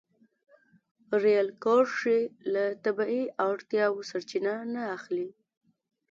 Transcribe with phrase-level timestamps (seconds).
[1.23, 2.19] رېل کرښې
[2.53, 5.29] له طبیعي اړتیاوو سرچینه نه اخلي.